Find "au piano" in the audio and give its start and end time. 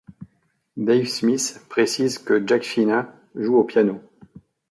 3.57-4.01